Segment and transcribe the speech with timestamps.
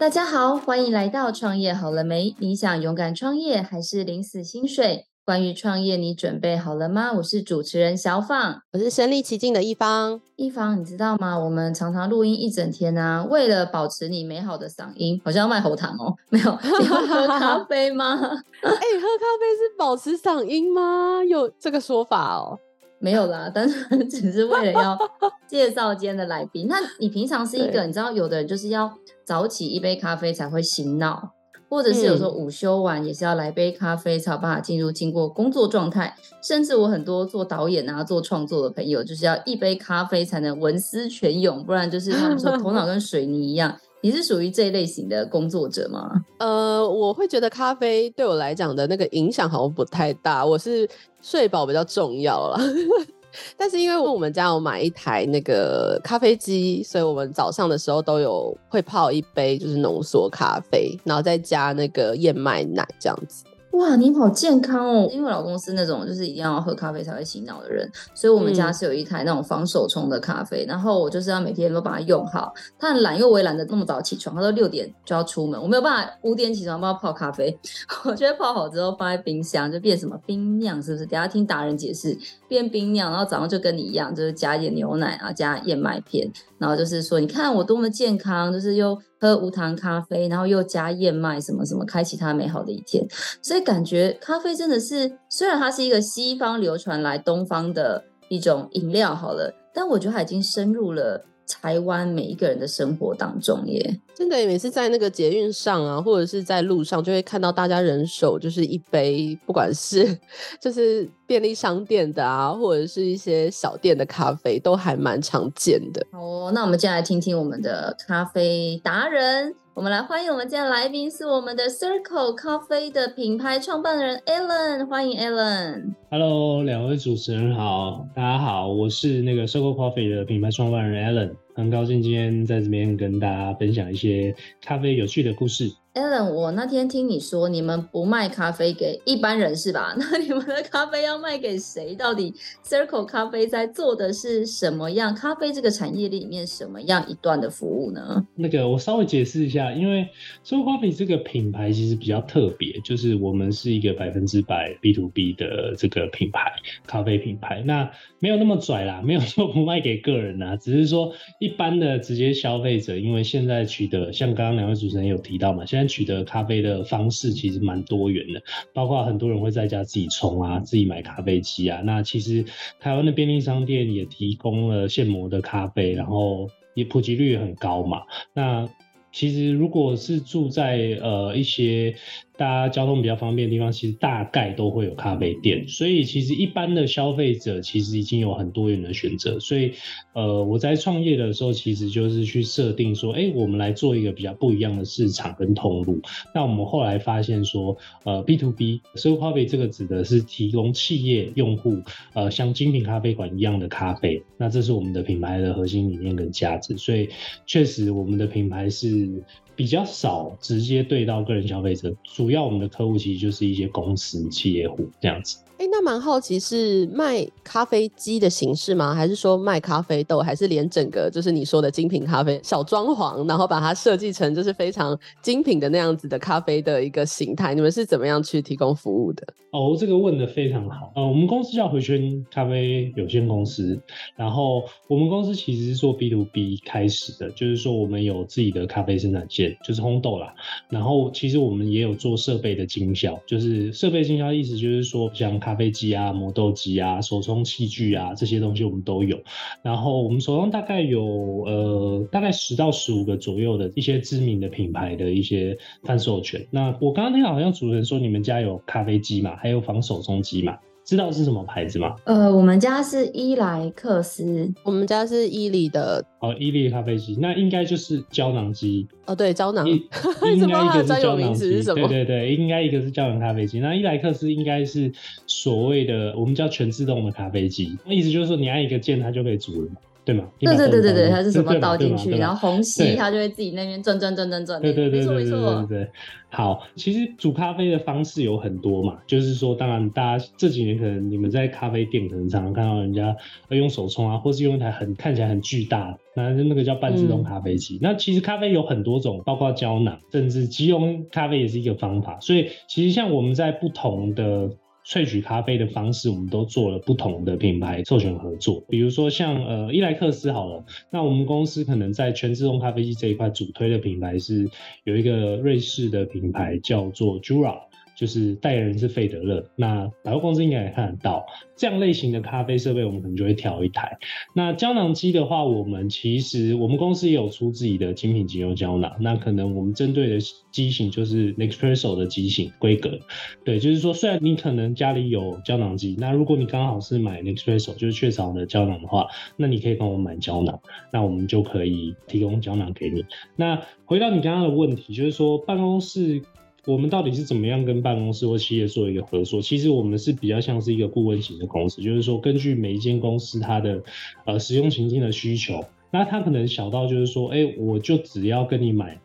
[0.00, 2.34] 大家好，欢迎来到创业好了没？
[2.38, 5.04] 你想勇敢创业还是领死薪水？
[5.26, 7.12] 关于创业，你准备好了吗？
[7.18, 10.18] 我是主持人小放，我是身临其境的一方。
[10.36, 11.38] 一方，你知道吗？
[11.38, 16.16] 我们常常录音一整天啊，为了保持你美好的嗓音，好像要卖喉糖哦。
[16.30, 18.14] 没有，你会喝咖啡吗？
[18.16, 21.22] 哎、欸，喝咖啡是保持嗓音吗？
[21.22, 22.58] 有这个说法哦？
[23.00, 24.96] 没有啦，但是 只是为了要
[25.48, 26.66] 介绍今天的来宾。
[26.68, 28.92] 那你平常是一个，你知道，有的人就是要
[29.24, 31.30] 早起一杯咖啡才会醒脑，
[31.70, 36.14] 或者是有时候午休完也是要来杯咖啡才有办法进入经过工作状态。
[36.42, 43.78] 甚至我很多做导演啊、做创作的朋友，就是要一杯咖啡才能文思泉涌，不然就是他们说头脑跟水泥一样。
[44.02, 46.10] 你是属于这一类型的工作者吗？
[46.38, 50.44] 呃，我会觉得咖啡对我来讲的那个影响好像不太大。
[50.44, 50.88] 我是
[51.20, 52.60] 睡饱比较重要啦。
[53.56, 63.44] 但是因为我们家有买一台那个咖啡机，所以我们早上的时候都有会泡一杯就是浓缩咖啡，然后再加那个燕麦奶这样子。
[63.72, 65.08] 哇，你好健康哦！
[65.12, 72.52] 因为我老公是那种就是一定要喝咖啡才会醒脑的人，所以我们家是有一台那种防手冲的咖啡，嗯、然后我就是要每天都把它用好。
[72.78, 77.56] 他很懒，因为我也懒得那么早起床，他说六点就要出门，我没有办法五点起床帮他泡咖啡。
[78.04, 81.06] 我觉得泡好之后放在冰箱就变什么冰酿，是不是？
[81.06, 82.18] 等下听达人解释，
[82.48, 88.98] 变冰酿，然后早上就跟你一样，就是加一点牛奶啊，加燕麦片，然后就是说你看我多么健康，就是又。
[89.20, 93.06] 喝无糖咖啡，然后又加燕麦，什么什么，开启他美好的一天。
[93.42, 104.00] 所以感觉咖啡真的是，虽然它是一个西方流传来东方的一种饮料，好了，但我觉得它已经深入了台湾每一个人的生活当中耶。
[104.14, 110.18] 真的，每次在那个捷运上啊，或者是在路上，就会看到大家人手就是一杯，不管是
[110.60, 116.06] 就是便利商店的啊，或者是一些小店的咖啡，都还蛮常见的。
[116.12, 119.54] 好哦，那我们接下来听听我们的咖啡达人。
[119.72, 125.94] 我们来欢迎我们今天的来宾，是我们的 Circle Coffee 的品牌创办人 Alan，欢迎 Alan。
[126.10, 135.72] Hello，两位主持人好，大家好，我是那个 Circle Coffee 的品牌创办人 Alan，很高兴今天在这边跟大家分享一些咖啡有趣的故事。
[135.92, 139.92] Alan，我那天听你说你们不卖咖啡给一般人是吧？
[139.98, 141.96] 那你们的咖啡要卖给谁？
[141.96, 142.32] 到底
[142.64, 145.12] Circle 咖啡在做的是什么样？
[145.12, 148.24] 咖啡这个产业里面什么样一段的服务呢？
[148.36, 150.08] 那个我稍微解释一下，因为
[150.46, 156.52] Circle Coffee 这个品牌其实比较特别，就是我们是一个百分之百 B to B 的这个品牌，
[156.86, 157.64] 咖啡品牌。
[157.66, 157.90] 那
[158.20, 168.42] 没有那么拽啦，没有说不卖给个人啊，只是说一般的直接消费者，因为现在取得像刚刚两位主持人有提到嘛，现在取得咖啡的方式其实蛮多元的，
[168.72, 171.80] 包括很多人会在家自己冲啊，自己买咖啡机啊。
[171.84, 172.44] 那其实
[172.78, 178.02] 台湾的便利商店也提供了现磨的咖啡，然后也普及率很高嘛。
[178.32, 178.68] 那
[179.12, 181.94] 其实如果是住在呃一些。
[182.40, 189.38] 大家交通比较方便的地方，其实大概都会有咖啡店，所以其实一般的消费者其实已经有很多元的选择。
[189.38, 189.74] 所以，
[190.14, 196.00] 呃，我在创业的时候，其实就是去设定说，哎，我们来做一个比较不一样的市场跟通路。
[196.34, 201.76] 那我们后来发现说，呃，B to B，Circle Coffee 这个指的是提供企业用户，
[202.14, 204.22] 呃，像精品咖啡馆一样的咖啡。
[204.38, 206.78] 那这是我们的品牌的核心理念跟价值。
[206.78, 207.10] 所以，
[207.44, 209.22] 确实我们的品牌是。
[209.60, 215.36] 比较少直接对到个人消费者，主要我们的客户其实就是一些公司、企业户这样子。
[215.60, 218.94] 哎、欸，那蛮好奇是卖咖啡机的形式吗？
[218.94, 220.20] 还是说卖咖啡豆？
[220.20, 227.54] 还是连整个就是你说的精品咖啡小装潢，然后把它设计成就是非常精品的那样子的咖啡的一个形态？
[227.54, 229.22] 你们是怎么样去提供服务的？
[229.50, 230.92] 哦，这个问的非常好。
[230.96, 233.78] 呃，我们公司叫回圈咖啡有限公司，
[234.16, 240.32] 然后我们公司其实是做 B to B 开始的，就是说我们有自己的咖啡生产线，就是烘豆啦。
[240.70, 249.18] 然后其实我们也有做设备的经销，就是设备经销意思就是说像咖咖啡机啊、磨豆机啊、手冲器具啊这些东西我们都有。
[249.62, 251.02] 然后我们手上大概有
[251.44, 256.46] 呃大概十到十五个左右的一些知名的品牌的一些贩售权。
[256.52, 260.56] 那我刚刚听好像主持人说你们家有咖啡机嘛，还有防手冲机嘛？
[260.90, 261.94] 知道是什么牌子吗？
[262.02, 266.04] 呃，我们家是伊莱克斯，我们家是伊利的。
[266.18, 268.88] 哦，伊利咖啡机，那应该就是胶囊机。
[269.06, 269.68] 哦，对，胶囊。
[269.68, 269.78] 应
[270.50, 273.60] 该一个是胶囊机，对对对，应该一个是胶囊咖啡机。
[273.60, 274.90] 那伊莱克斯应该是
[275.28, 279.68] 所谓的我们叫全自动的咖啡机，那意思就是说你按一个键，它就可以煮了。
[280.12, 280.28] 对吗？
[280.40, 284.60] 对对对对对，它是什么倒进去，然后虹吸它就会自己那边转转转转转。
[284.60, 285.88] 对对对对对对对。
[286.32, 293.16] 好，其实煮咖啡的方式有很多嘛，就是说，当然大家这几年可能你们在咖啡店可能常常看到人家
[293.48, 297.76] 用手冲啊，或是用一台很看起来很巨大，那那个叫半自动咖啡机。
[297.76, 302.18] 嗯、那其实咖啡有很多种，包括胶囊，甚至即溶咖啡也是一个方法。
[302.20, 304.50] 所以其实像我们在不同的。
[304.90, 308.64] 萃取咖啡的方式，我们都做了不同的品牌授权合作。
[308.68, 314.50] 比如说像呃伊莱克斯好了，那我们公司可能在全自动咖啡机这一块主推的品牌是
[314.82, 317.69] 有一个瑞士的品牌叫做 Jura。
[317.96, 321.26] 就是代言人是费德勒，那百货公司应该也看得到
[321.56, 323.98] 这样类型的咖啡设备，我们可能就会挑一台。
[324.34, 330.18] 那胶囊机的话，我们其实我们公司也有出自己的精品精油胶囊，那可能我们针对的
[330.50, 332.98] 机型就是 Nespresso 的机型规格。
[333.44, 339.06] 对，就是说虽然你可能家里有胶囊机，那如果你刚好是买 Nespresso 就是雀巢的胶囊的话，
[339.36, 340.58] 那你可以帮我买胶囊，
[340.92, 343.04] 那我们就可以提供胶囊给你。
[343.36, 346.22] 那回到你刚刚的问题，就是说办公室。
[346.66, 349.40] 我们到底是怎么样跟办公室或企业做一个合作？
[349.40, 353.82] 其实我们是比较像是一个顾问型的公司，就是说根据每一间公司它的
[354.26, 359.00] 呃使用情境的需求，那它可能小到就是说，哎、我就只要跟你买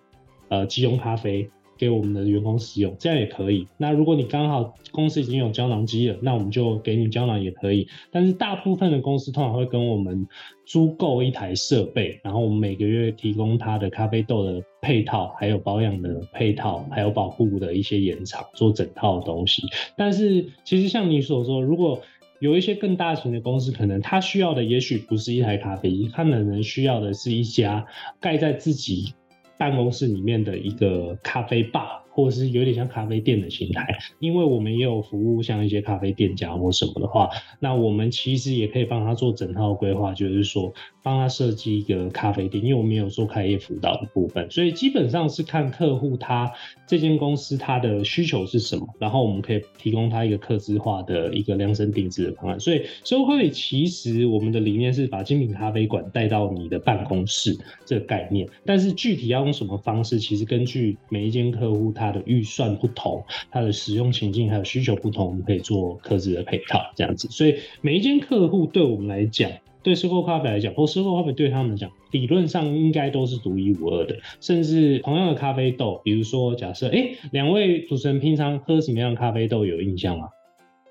[0.50, 1.50] 呃即溶咖啡。
[1.78, 3.68] 给我们的员工使用，这样也可以。
[3.78, 7.88] 那如果你刚好公司已经有胶囊机了，那我们就给你胶囊也可以。
[8.12, 10.28] 但是大部分的公司通常会跟我们
[10.66, 19.62] 租购一台设备，然后我们每个月提供它的咖啡豆的配套，还有保养的配套，还有保护的一些延长，做整套的东西。
[19.98, 22.02] 但是其实像你所说，如果
[22.40, 27.86] 有一些更大型的公司，可能他需要的也许不是一台咖啡机，他可能需要的是一家
[28.20, 29.14] 盖在自己。
[29.58, 33.86] 办公室里面的一个咖啡吧，或者是有点像咖啡店的形态，
[34.20, 37.30] 因为我们也有服务像一些咖啡店家或什么的话，
[37.60, 40.74] 那我们其实也可以帮他做整套规划，就是说
[41.04, 46.50] 帮他设计一个咖啡店，因为我们有做开业辅导的部分，所以基本上是看客户他
[46.88, 52.58] 这间公司他的需求是什么，然后我们可以提供他一个客制化的一个量身定制的方案。
[52.58, 67.28] 所以收会其实我们的理念是把精品咖啡馆带到你的办公室这个概念，但是具体要用什么方式，其实根据每一间客户他的预算不同，它的使用情境还有需求不同，我们可以做客制的配套这样子。
[67.30, 69.52] 所以每一间客户对我们来讲，
[69.84, 74.16] 对收购咖啡来讲，或收购咖啡对他们来讲，理论上应该都是独一无二的。
[74.42, 80.30] 甚至同样的咖啡豆，比如说假设，哎，两位主持人平常喝什么样的咖啡豆有印象吗？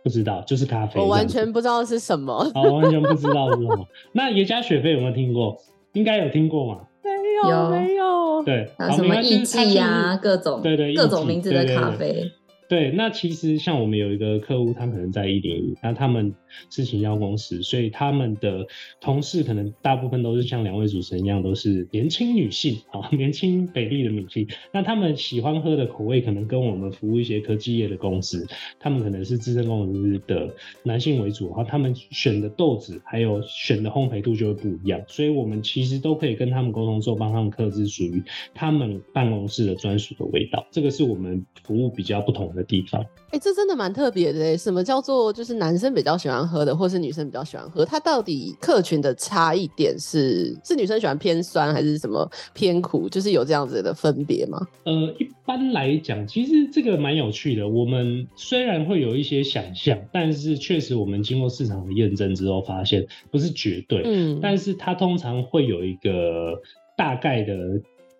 [0.02, 1.00] 不知道，就是咖啡。
[1.00, 2.50] 我完全不知道是什么。
[2.54, 3.88] 好，完全不知道是什么。
[4.12, 5.56] 那耶加雪菲有没有听过？
[5.94, 6.80] 应该有听过嘛？
[7.04, 8.42] 没有，没有。
[8.44, 12.32] 对，还有什么艺妓呀，各种对对，各种名字的咖啡。
[12.68, 16.34] 对，那其实像我们有一个客户，他可能在一零一，那他们
[16.70, 18.66] 是行销公司，所以他们的
[19.00, 24.48] 同事可能大部分都是像两位主持人一样，都是年轻女性啊， 年轻美丽的女性。
[24.72, 28.46] 那他们喜欢喝的口味，可能跟我们服务一些科技业的公司，
[28.80, 35.02] 他们可能是资深工程师的男性为主，然后他们选的豆子还有选的烘焙度就会不一样。
[35.06, 38.22] 所以我们其实都可以跟他们沟通，之后帮他们克制属于
[38.54, 40.66] 他们办公室的专属的味道。
[40.70, 43.02] 这个是我们服务比较不同的地方。
[43.02, 44.56] 哎、欸，这真的蛮特别的。
[44.56, 47.84] 什么叫做就是男生比较喜欢喝的，或是女生比较喜欢喝？
[47.84, 53.08] 它到底客群的差异点是是女生喜欢偏酸，还是什么偏苦？
[53.08, 54.66] 就是有这样子的分别吗？
[54.84, 57.68] 呃，一般来讲，其实这个蛮有趣的。
[57.68, 64.02] 我们虽然会有一些想象，但是确实我们经过市场的验证之后，发现不是绝对。
[64.04, 66.60] 嗯，但是它通常会有一个
[66.96, 67.54] 大概的。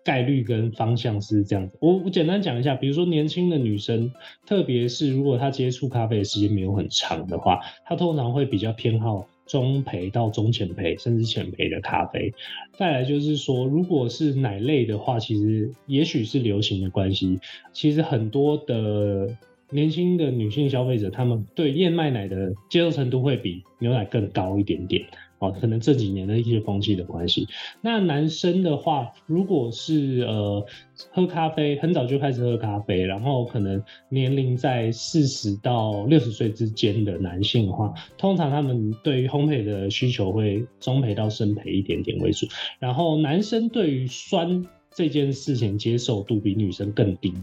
[0.05, 4.13] 概率跟方向是这样子，我我简单讲一下，比如说年轻的女生，
[4.45, 12.31] 特别是如果她接触咖啡的时间没有很长的话，她通常会比较偏好中培到中浅培，甚至浅培的咖啡。
[12.77, 17.39] 再来就是说，如果是奶类的话，其实也许是流行的关系，
[17.73, 19.35] 其实很多的
[19.71, 25.03] 年轻的女性消费者，她们对燕麦奶的接受程度会比牛奶更高一点点。
[25.51, 27.47] 可能这几年的一些风气的关系。
[27.81, 30.65] 那男生的话，如果是呃
[31.11, 42.47] 喝咖啡，很早就开始喝咖啡，然后可能年龄在四十到六十岁之间的男性的话，通常他们对于烘焙的需求会中培到深培一点点为主。
[42.79, 47.33] 然后男生对于酸这件事情接受度比女生更低。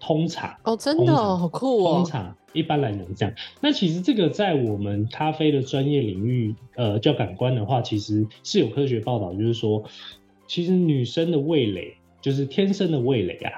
[0.00, 1.96] 通常哦，真的哦，好酷哦。
[1.96, 9.84] 通常一般来讲这样，那其实这个在我们咖啡的专业领域，呃，叫感官的话，其实是有科学报道，就是说，
[10.48, 13.52] 其实女生的味蕾，就是天生的味蕾啊，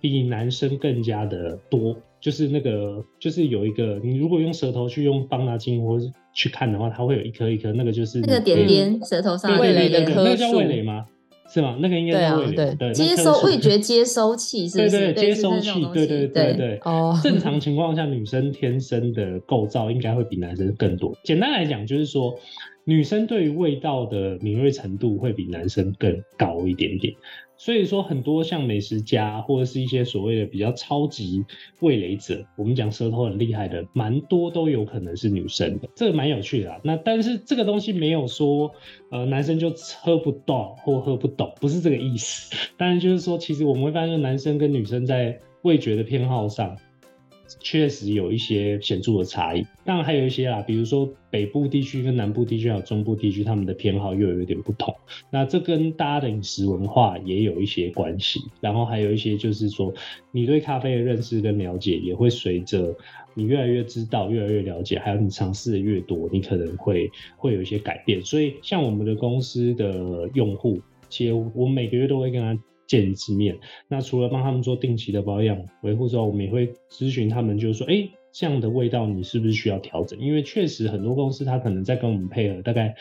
[0.00, 1.96] 比男生更加的多。
[2.20, 11.04] 就是那个就是有一个，你如果用舌头去用放大镜或是去看的话，它会有一颗一颗，那个就是那个点点舌头上味蕾的颗，那个叫味蕾吗？
[11.52, 11.76] 是吗？
[11.80, 14.90] 那个应该是味蕾，对，对接收味觉接收器是不是？
[14.90, 16.80] 对 对，接收器，对对对对。
[16.84, 21.14] 哦， 正常情况下，女生天生的构造应该会比男生更多。
[21.24, 22.38] 简单来讲，就是说。
[22.84, 27.14] 女生对于味道的敏锐程度会比男生更高一点点，
[27.62, 31.44] 所以说很多像美食家或者是一些所谓的比较超级
[31.78, 36.80] 味蕾者，我们讲舌头很厉害的，蛮多都有可能是女生的，这个蛮有趣的啊。
[36.82, 38.72] 那但是这个东西没有说，
[39.12, 42.52] 呃，男生就喝不到或喝不懂，不是这个意思。
[42.76, 46.76] 当然就是说，其实我们会发现，男生跟女生在味觉的偏好上。
[47.60, 54.94] 确实有一些显著的差异，当然还有一些啦，比如说北部地区跟南部地区还有中部地区，他们的偏好又有一点不同。
[55.30, 58.40] 那这跟大家的饮食文化也有一些关系。
[58.60, 59.92] 然后还有一些就是说，
[60.30, 62.94] 你对咖啡的认识跟了解也会随着
[63.34, 68.22] 你越来越知道、越来越了解，还有你尝试的越多，你可能会会有一些改变。
[68.22, 72.62] 所以像我们的公司的用户，其实我每个月都会跟他。
[72.92, 73.58] 见一次面，
[73.88, 80.18] 那除了帮他们做定期的保养维护之后，我们也会咨询他们，就是说，哎、欸，这样的味道你是不是需要调整？
[80.18, 82.94] 因为确实很多公司他可能在跟我们配合，大概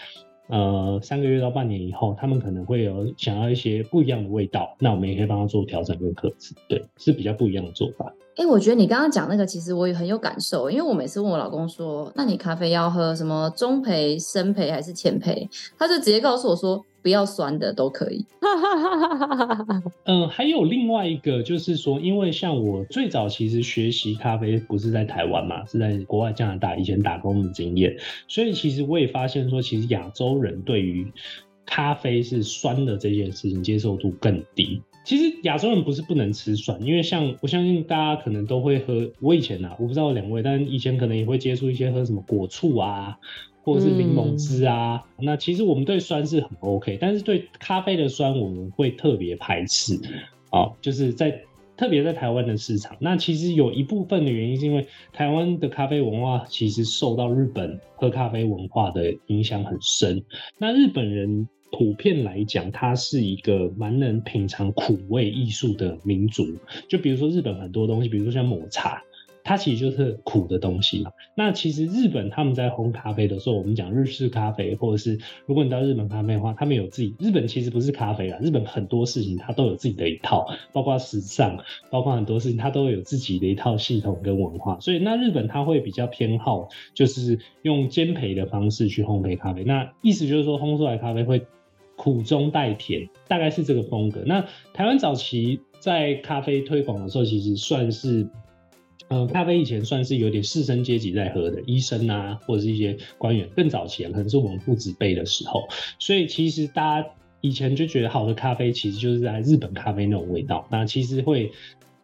[0.48, 8.14] 呃三个月到半年以后，他们可能会有想要一些不一样的味道，那我们也可以帮他做调整跟克制，对，是比较不一样的做法。
[8.38, 15.46] 哎、我觉得你刚刚讲那个，其实我也很有感受，因为我每次问我老公说，那你咖啡要喝什么中焙、深焙还是浅焙？
[15.78, 16.82] 他就直接告诉我说。
[17.02, 18.26] 不要酸的都可以。
[20.06, 27.96] 嗯， 还有另外一个，就是说，因为像我最早其实学习咖啡不是在台湾嘛，是在国外加拿大以前打工的经验，
[28.28, 31.12] 所以其实我也发现说，其实亚洲人对于
[31.66, 34.82] 咖啡是酸的这件事情接受度更低。
[35.04, 43.18] 其实亚洲人不是不能吃酸，因为像我相信大家可能都会喝，我以前啊，我不知道两位，但以前可能也会接触一些喝什么果醋啊。
[43.64, 49.96] 或者是柠檬汁啊，嗯、那其实我们对酸是很 OK，但是对咖啡的酸我们会特别排斥
[50.50, 51.42] 啊、哦，就是在
[51.78, 60.24] 特别在台湾的市场，那其实有一部分的原因是因为台湾的咖啡文化其实受到日本喝咖啡文化的影响很深，
[60.58, 66.46] 那日本人普遍来讲，他是一个蛮能品尝苦味艺术的民族，
[66.90, 69.02] 就比如说日本很多东西，比如说像抹茶。
[69.44, 71.12] 它其实就是苦的东西嘛。
[71.36, 77.16] 那其实日本他们在烘咖啡的时候，我们讲日式咖啡，或者是如果你到日本咖啡的话，他们有自己。
[77.20, 81.58] 日本其实不是咖啡啦，日本很多事情它都有自己的一套，包括时尚，
[81.90, 84.80] 包括很多事情它都有自己的一套系统跟文化。
[84.80, 89.64] 所以那日本它会比较偏好就是用煎焙的方式去烘焙咖啡。
[89.64, 91.46] 那意思就是说烘出来咖啡会
[91.96, 94.22] 苦中带甜，大概是这个风格。
[94.26, 98.28] 那台湾早期在咖啡推广的时候，其实算是。
[99.14, 103.46] 嗯，咖啡以前算是有点士绅阶级在喝的，医生啊，或者是一些官员。
[103.54, 105.68] 更早前可能是我们父子辈的时候，
[106.00, 107.10] 所以其实大家
[107.42, 110.66] 以前就觉得好的咖啡其实就是在日本咖啡那种味道。
[110.72, 111.52] 那其实会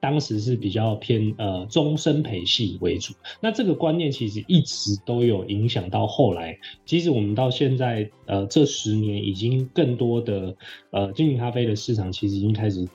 [0.02, 3.14] 当时是比较偏呃中深焙系为主。
[3.40, 10.54] 那这个观念其实一直都有影响到后来，即使我们到现在呃这十年，已经更多的
[10.92, 12.86] 呃精品咖啡的市场其实已经开始。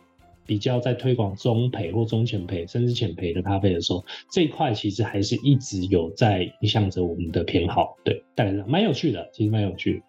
[0.46, 7.96] 比较在推广中培或中浅培甚至浅培的咖啡的时候，这一块其实还是一直有在影响着我们的偏好。
[8.04, 10.02] 对，大概是，蛮有趣的，其实蛮有趣。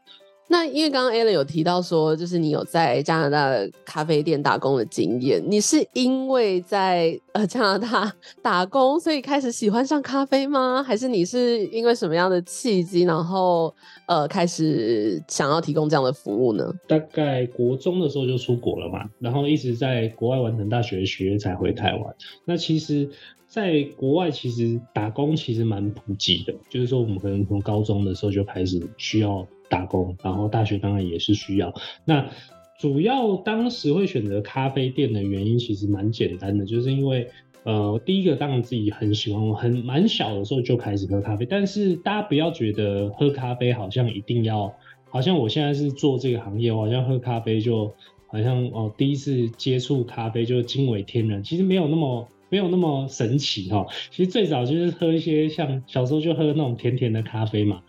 [0.49, 3.49] 那因为刚刚 Alan 有提到说，就是你有在加拿大
[3.85, 10.83] 咖啡店打工的经验，你是因为在呃加拿大打工，所以开始喜欢上咖啡吗？
[10.83, 13.73] 还是你是因为什么样的契机，然后
[14.05, 16.71] 呃开始想要提供这样的服务呢？
[16.87, 22.15] 大概国中的时候就出国了嘛，然后一直在国外完成大学学业才回台湾。
[22.45, 23.09] 那其实
[23.47, 29.47] 在国外其实打工其实蛮普及的，就是说我们可能从高中的时候就开始需要。
[29.73, 31.73] 打工，然后大学当然也是需要。
[32.05, 32.29] 那
[32.77, 37.27] 主要当时会选择咖啡店的原因，其实蛮简单的，就是因为
[37.63, 41.45] 呃，第一个当然自己很喜欢，我很蛮小的时候就开始喝咖啡。
[41.45, 44.73] 但是大家不要觉得喝咖啡好像一定要，
[45.09, 47.93] 好像我现在是做这个行业，我好像喝咖啡就
[48.27, 51.41] 好像哦，第一次接触咖啡就惊为天人。
[51.41, 53.87] 其实没有那么没有那么神奇哈。
[54.11, 57.81] 其实最早就是喝一些像小时候就喝那种甜甜的咖啡嘛。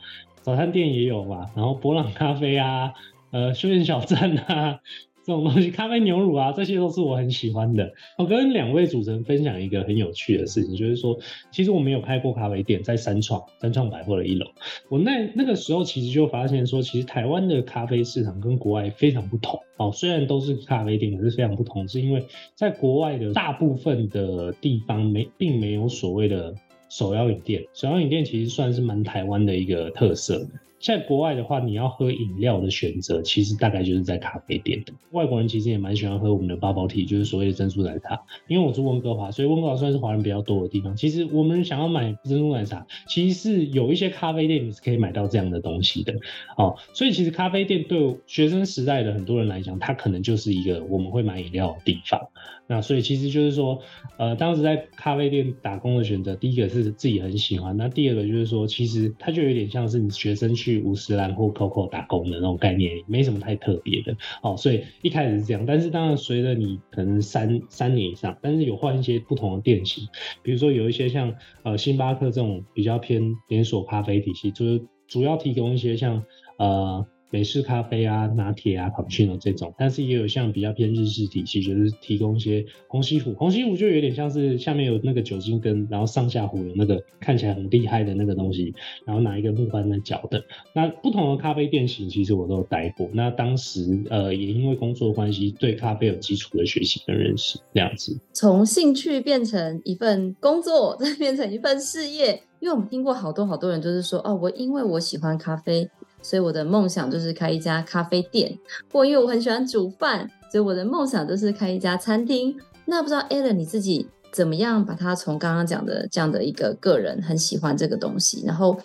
[0.44, 2.92] 早餐店也有吧，然后伯朗咖啡啊，
[3.30, 4.80] 呃，休闲小站啊，
[5.24, 7.94] 这种东西，咖啡牛乳啊，这些都是我很喜欢的。
[8.18, 11.18] 我跟两位主持人分享一个很有趣的事情，就是说，
[11.50, 14.44] 其实我没有开过咖啡店，在三创三创百货的一楼。
[14.90, 19.90] 我那那个时候其实就发现说，其实台湾的咖啡市场跟国外非常不同哦。
[19.92, 26.54] 虽然都是咖啡店，可是非常不同，是因为在国外的大部分的地方没并没有所谓的
[26.96, 30.46] 手摇饮店，手摇饮店其实算是蛮台湾的一个特色。
[30.80, 34.92] 在国外的话，你要喝饮料的选择，其实大概就是在咖啡店的。
[35.10, 38.20] 外国人其实也蛮喜欢喝我们的 bubble tea，就是所谓的珍珠奶茶。
[38.46, 40.94] 因为我住温哥华，所以温哥华算是华人比较多的地方。
[40.94, 46.14] 其实我们想要买珍珠奶茶，其实是有一些咖啡店你是可以买到这样的东西的。
[46.56, 52.20] 哦，所以其实咖啡店对学生时代的很多人来讲，它可能就是一个我们会买饮料的地方。
[52.66, 53.78] 那所以其实就是说，
[54.18, 64.56] 呃，当时在咖啡店打工的选择，第一个是自己很喜欢，那第二个就是说，其实它就有点像是你学生去五十岚或 COCO 打工的那种概念，没什么太特别的哦。
[64.56, 70.02] 所以一开始是这样，但是当然随着你可能三三年以上，但是有换一些不同的店型，
[70.42, 76.24] 比如说有一些像呃星巴克这种比较偏连锁咖啡体系，就是主要提供一些像
[76.58, 77.06] 呃。
[77.34, 83.34] 美式咖啡啊、拿铁啊、卡布奇诺这种，但是也有像比较偏日式体系，就是提供一些虹吸壶。
[83.34, 88.72] 虹吸壶就有点像是下面有那个酒精灯，然后上下壶有那个看起来很厉害的那个东西，
[89.04, 90.44] 然后拿一个木板在搅的。
[90.72, 93.10] 那不同的咖啡店型，其实我都待过。
[93.12, 98.16] 那当时呃也因为工作关系，对咖啡有基础的学习跟认识，这样子。
[98.32, 102.42] 从兴趣变成一份工作，再变成一份事业。
[102.60, 105.90] 因为我们听过好多好多人就是说，哦，我因为我喜欢咖啡。
[106.24, 108.58] 所以我的梦想就是开一家咖啡店，
[108.90, 112.56] 或因为我很喜欢煮饭，所以我的梦想就是开一家餐厅。
[112.86, 118.78] 那不知道 Alan 你自己怎么样把它从刚刚讲的这样的一个个人很喜欢这个东西，然后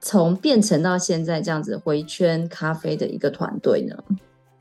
[0.00, 3.96] 从变成到现在这样子回圈咖啡的一个团队呢？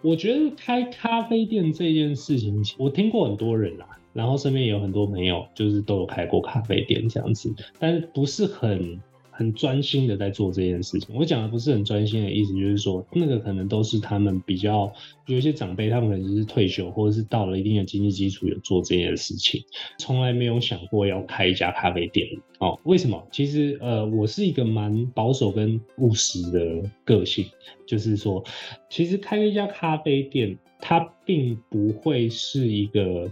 [0.02, 9.00] 我觉得开咖啡店这件事情，我听过很多人啦，然后身边也有很多朋友就是都有开过咖啡店这样子，但不是很。
[9.38, 11.16] 很专心的在做这件事情。
[11.16, 14.92] 我讲的不是很专心的意思，就是说那个可能都是他们比较
[15.28, 19.64] 有一些长辈，他们可能就是退休或者是到了一定的经济基础有做这件事情，
[20.00, 22.28] 从来没有想过要开一家咖啡店
[22.58, 22.80] 哦。
[22.84, 23.28] 为什么？
[23.32, 27.46] 其实呃，我是一个蛮保守跟务实的个性，
[27.86, 28.44] 就是说，
[28.90, 33.32] 其实开一家咖啡店，它并不会是一个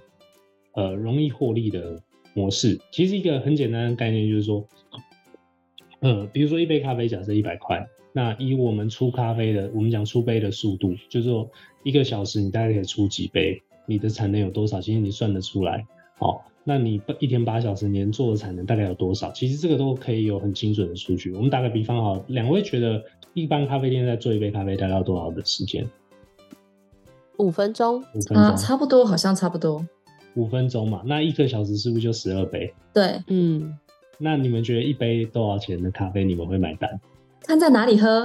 [0.74, 2.00] 呃容易获利的
[2.36, 2.80] 模式。
[2.92, 4.64] 其实一个很简单的概念就是说。
[6.06, 11.50] 呃，比如说一杯咖啡，假设一百块，那以我们出咖啡的，我们讲出杯的速度，就是说
[11.82, 14.80] 一个小时你大概可以出几杯，你的产能有多少？
[14.80, 15.84] 其实你算得出来，
[16.20, 19.32] 哦，那你一天八小时年做的产能大概有多少？
[19.32, 21.34] 其实这个都可以有很精准的数据。
[21.34, 23.04] 我们打个比方哈，两位觉得
[23.34, 25.90] 一般咖啡店在做一杯咖啡大概要多少的时间？
[27.40, 29.84] 五分钟，五分钟，啊，差不多，好像差不多。
[30.36, 32.72] 五分钟嘛，那一个小时是不是就十二杯？
[32.94, 33.76] 对，嗯。
[34.18, 36.90] 那你们觉得一杯多少钱的咖啡你们会买单？
[37.42, 38.22] 看在哪里喝，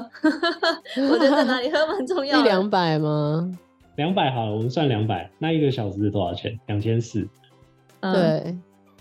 [1.10, 2.42] 我觉得在哪里喝蛮重要的。
[2.42, 3.58] 一两百吗？
[3.96, 5.30] 两百好了，我们算两百。
[5.38, 6.58] 那一个小时是多少钱？
[6.66, 7.28] 两千四。
[8.00, 8.56] 对，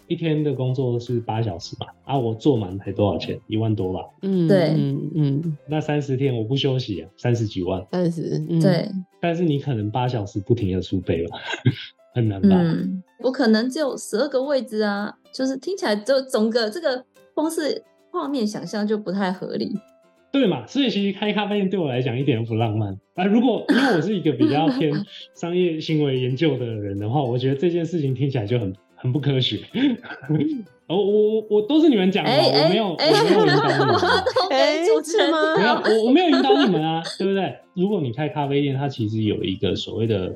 [0.08, 1.88] 一天的工作是八小时嘛？
[2.04, 3.40] 啊，我做满才多少钱？
[3.48, 4.02] 一万多吧。
[4.24, 5.58] 嗯，对，嗯嗯。
[5.68, 7.86] 那三十天我不休息啊，三十几万。
[7.92, 8.90] 三十，嗯，对。
[9.22, 11.38] 但是你可能八小时不停的出杯吧，
[12.20, 12.56] 很难吧？
[12.56, 15.16] 嗯，我可能只有十二个位置啊。
[15.32, 17.06] 就是听起来就整个这个
[17.36, 19.72] 光是画面想象就不太合理，
[20.32, 20.66] 对嘛？
[20.66, 23.24] 所以其实开咖啡店对我来讲一点都不浪漫啊。
[23.26, 24.92] 如果 因为我是一个比较偏
[25.36, 29.60] 商业行为研究的人的话，我觉得这件事情听起来就很很不科学。
[30.90, 33.96] 我我我都是你们讲的，我没有、欸、我没有引导你们。
[34.50, 35.56] 哎，主持人吗？
[35.56, 37.56] 没有，我我没有引导你们啊，对不对？
[37.76, 40.34] 如果你开咖啡店，它其实有一个所谓的。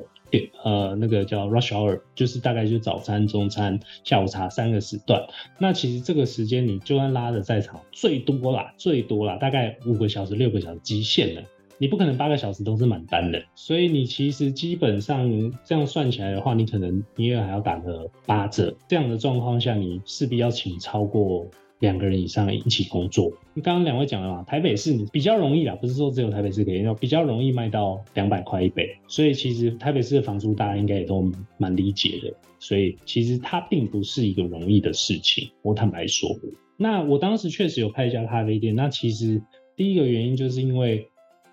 [0.62, 5.22] 呃，那个叫 rush hour，就是大概就早餐、中餐、下午茶三个时段。
[5.58, 11.42] 那其实这个时间你就算拉的再长，最多啦，最多啦，大概五个小时、六个小时极限了。
[11.76, 13.42] 你不可能八个小时都是满单的。
[13.56, 15.28] 所以你其实基本上
[15.64, 18.74] 这样算起来的话，你可能营业额还要打个八折。
[18.86, 21.46] 这样的状况下，你势必要请超过。
[21.80, 23.32] 两个人以上一起工作，
[23.62, 36.30] 刚刚两位讲了嘛，台北市比较容易啦，不是说只有台北市可以，要比较容易卖到两百块一杯，所以其实台北市的房租大家应该也都蛮理解的，所以其实它并不是一个容易的事情，我坦白说。
[36.76, 39.42] 那我当时确实有开一家咖啡店，那其实
[39.76, 41.08] 第一个原因就是因为，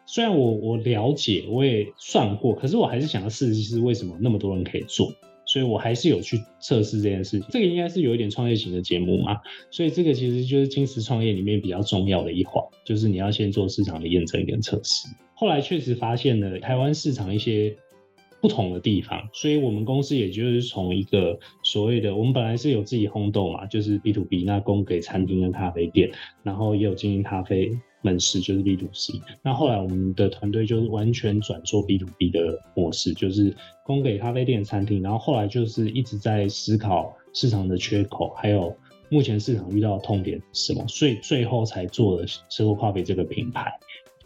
[0.06, 5.12] 虽然我我了解，我也算过，可是我还是想要试试为什么那么多人可以做。
[5.52, 9.38] 所以我还是有去测试这件事情，这个应该是有一点创业型的节目嘛，
[9.70, 15.10] 所以这个其实就是金石创业里面比较重要的一环，就是你要先做市场的验证跟测试。
[15.34, 17.76] 后来确实发现了台湾市场一些
[18.40, 26.10] 不同的地方，所以我们公司也就是从一个所谓的，我们本来是有自己烘豆嘛，就是 B to B，那供给餐厅跟咖啡店，
[26.44, 27.70] 然后也有经营咖啡
[28.02, 29.22] 门市，就是 B to C。
[29.42, 38.76] 那后来我们的团队就是完全转做 B to B 的模式，就是供给咖啡店、餐厅，然后后来就是一直在思考市场的缺口，还有
[39.10, 43.72] 目前市场遇到的痛点什么，所以最后才做了 Circle Coffee 这个品牌。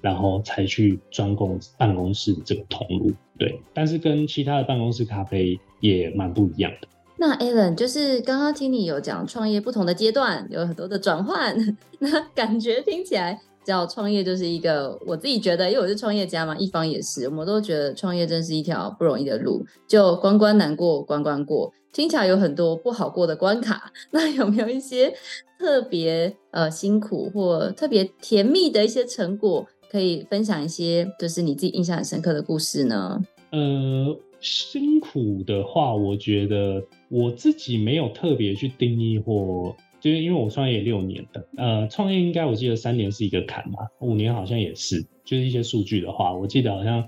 [0.01, 6.87] 然后才去专供办公室这个通路，对，但是跟其他的办公室咖啡也蛮不一样的。
[7.17, 11.55] 那 Alan 就是刚刚听你有讲创业不同的阶段，有很多的转换，
[11.97, 23.91] 那感觉听起来叫创业就是一个，我自己觉得，因为我是创业家嘛，一方也是，我们都觉得创业真是一条不容易的路，就关关难过关关过，听起来有很多不好过的关卡。
[24.11, 25.13] 那有没有一些
[25.59, 29.67] 特别呃辛苦或特别甜蜜的一些成果？
[29.87, 33.21] 可以分享一些，就是你自己印象很深刻的故事呢？
[33.51, 39.73] 呃，辛苦的话，我觉得我自己没有特别去定义或，
[40.05, 47.07] 就是因为我创业也六年的，呃，创业应该我记得三年是一个坎嘛，五年好像也是，就是一些数据的话，我记得好像，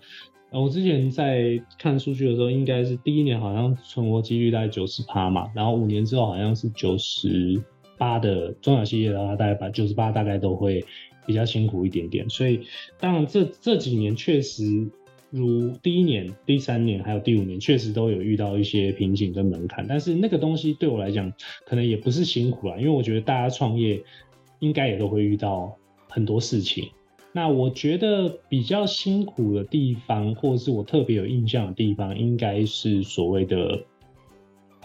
[0.51, 7.61] 我之前在看数据的时候，应该是第一年好像存活几率大概九十趴嘛，然后五年之后好像是九十
[7.99, 10.83] 八的中小企业的话，大概把九十八大概都会。
[11.27, 12.61] 比较辛苦一点点，所以
[13.01, 14.89] 当然这这几年确实
[15.29, 19.85] 如第一年、第三年还有第五年，确实都有遇到一些瓶颈跟门槛。
[19.87, 21.33] 但是那个东西对我来讲，
[21.65, 24.03] 可能也不是辛苦啦，因为我觉得大家创业
[24.59, 25.75] 应该也都会遇到
[26.07, 26.89] 很多事情。
[27.33, 33.83] 那我觉得比较辛苦的地方，或是我特别有印象的地方，应该是所谓的。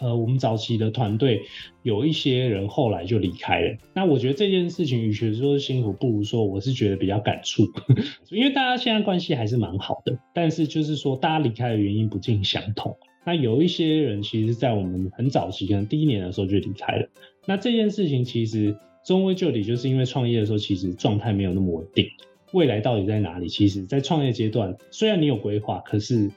[0.02, 1.42] 呃，我们早期的团队
[1.82, 3.76] 有一些人后来就离开了。
[3.94, 7.62] 那我觉得这件事情，与其说是辛苦，不如说我是觉得比较感触，
[8.30, 10.18] 因为大家现在关系还是蛮好的。
[10.34, 12.96] 但是就是说，大家离开的原因不尽相同。
[13.24, 17.08] 那有一些人其实，在我们很早期，可能第一年的时候就离开了。
[17.46, 22.08] 那这件事情其实终归就底，就是因为创业的时候，其实状态没有那么稳定。
[22.52, 23.48] 未来到底在哪里？
[23.48, 26.30] 其实，在创业阶段，虽然你有规划，可是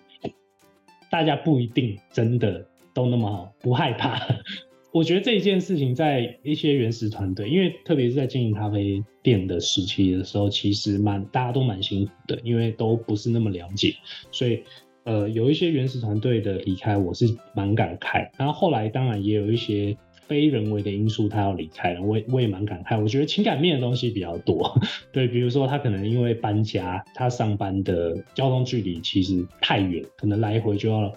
[1.09, 2.67] 大家不一定真的。
[2.95, 4.19] 都那么好，不害怕。
[4.91, 13.93] 我觉得这一件事情在一些原始团队，因为特别是在经营咖啡店的时期的时候，其实蛮大家都蛮辛苦的，因为都不是那么了解，
[14.31, 14.63] 所以
[15.03, 18.29] 呃有一些原始团队的离开，我是蛮感慨。
[18.37, 22.97] 然后后来当然也有一些非人为的因素，他要离开了，我也我也蛮感慨。
[22.97, 24.79] 我觉得情感面的东西比较多，
[25.11, 31.13] 对，比如说他可能因为搬家，他上班的交通距离其实太远，可能来回就要。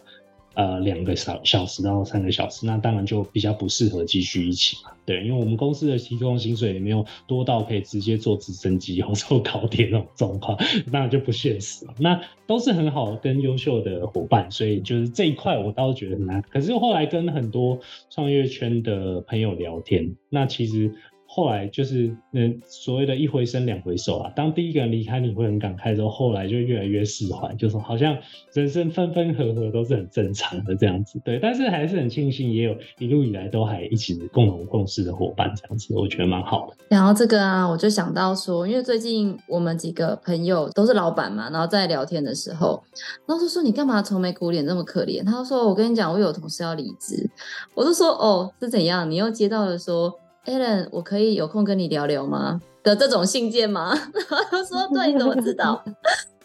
[0.58, 4.90] 呃，两个小小时到三个小时，那当然就比较不适合继续一起嘛。
[5.06, 10.58] 对，因为我们公司的提供薪水也没有多到可以直接坐直升机或坐高铁那种状况，
[10.90, 11.94] 当然就不现实了。
[12.00, 16.42] 那都是很好跟优秀的伙伴，所以就是这一块我倒是觉得很难。
[16.50, 17.78] 可是后来跟很多
[18.10, 20.92] 创业圈的朋友聊天，那其实。
[21.30, 24.32] 后来就是嗯，所谓的一回生两回熟啊。
[24.34, 28.16] 当第一个人离开，你会很感慨，之后后来就越来越释怀，就说好像
[28.54, 31.20] 人生分分合合都是很正常的这样子。
[31.22, 36.76] 对，但是还是很庆幸，也有一路以来都还一起共同共事的伙伴这样子，我觉得蛮好的。
[36.88, 42.82] 然后这个啊，我就想到说，因为最近我们几个朋友都是老板嘛，然后在聊天的时候，
[43.26, 45.22] 然后就说你干嘛愁眉苦脸这么可怜？
[45.22, 47.28] 他就说我跟你讲，我有同事要离职。
[47.74, 49.08] 我就说哦，是怎样？
[49.10, 50.10] 你又接到了说。
[50.48, 52.58] Alan，我可以有空跟你聊聊吗？
[52.82, 53.94] 的这种信件吗？
[54.50, 55.84] 他说对，你怎么知道？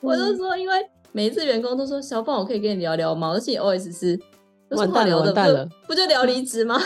[0.01, 0.75] 我就说，因为
[1.13, 3.29] 每一次员工都说小宝，我可以跟你聊聊吗？
[3.31, 4.19] 而且 OS 是
[4.71, 6.77] 完蛋了，完蛋了，不就聊离职吗？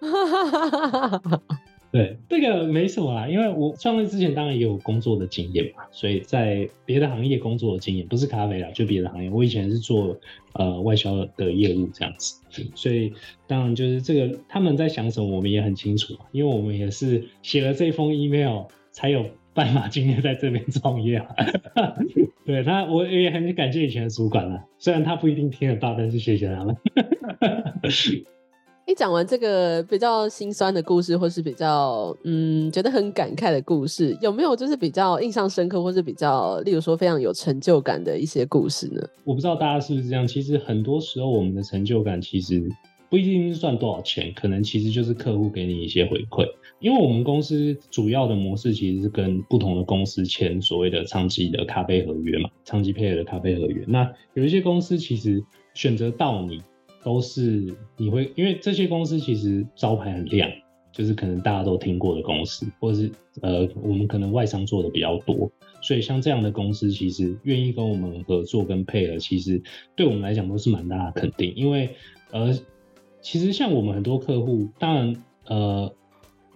[1.98, 10.16] 对，这个没什么啦，因为我创业之前当然也有工作的经验嘛，所以在别的行业工作的经验不是咖啡啦，就别的行业，我以前是做
[10.52, 12.40] 呃外销的业务这样子，
[12.76, 13.12] 所以
[13.48, 21.26] 当然就是这个他们在想什么，我们也很清楚嘛，因为我们也是写了这封 email 才有办法今天在这边创业啊。
[22.46, 26.76] 对他，我也很感谢以前的主管啦，虽然他不一定听得到，但是谢谢他们。
[28.88, 39.02] 一讲完这个比较心酸的故事，或是比较嗯觉得很感慨的故事，有没有就是比较印象深刻，或是比较例如说非常有成就感的一些故事呢？
[39.24, 42.66] 我不知道大家是不是这样，其实很多时候我们的成就感其实
[43.10, 46.46] 不一定是赚多少钱，可能其实就是客户给你一些回馈。
[46.80, 53.84] 因为我们公司主要的模式其实是跟不同的公司签所谓的长期的咖啡合约嘛，长期配合的咖啡合约。
[53.86, 56.62] 那有一些公司其实选择到你。
[57.08, 60.50] 都是你会，因为这些公司其实招牌很亮，
[60.92, 69.62] 就是可能大家都听过的公司，或者是呃，我们可能外商做的比较多，所以像这样的公司，其实愿意跟我们合作跟配合，其实
[69.96, 71.88] 对我们来讲都是蛮大的肯定，因为
[72.30, 72.52] 呃，
[73.22, 75.90] 其实像我们很多客户，当然呃。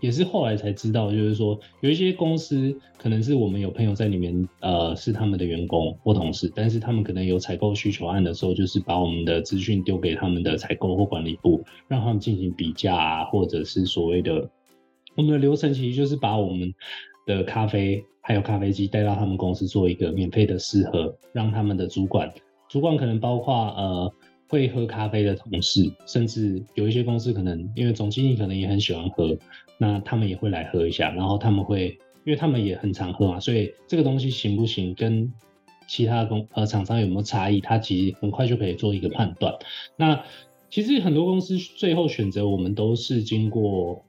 [0.03, 14.51] 也是后来才知道，就是说有一些公司可能是我们有朋友在里面，呃，是他们的员工或同事，但是他们可能有采购需求案的时候，就是把我们的资讯丢给他们的采购或管理部，让他们进行比价啊，或者是所谓的
[15.15, 16.75] 我们的流程，其实就是把我们
[17.25, 22.29] 的咖啡还有咖啡机带到他们公司做一个免费的试喝，让他们的主管，
[22.69, 24.13] 主管可能包括呃。
[24.49, 29.35] 会喝咖啡的同事，甚至有一些公司可能因为总经理可能也很喜欢喝，
[29.83, 35.33] 那他们也会来喝一下，然后他们会，因为他们也很常喝嘛，所以这个东西行不行，跟
[35.89, 39.53] 其他公呃厂商有没有差异，他其实很快就可以做一个判断。
[39.97, 40.23] 那
[40.71, 44.05] 其实很多公司最后选择我们都是经过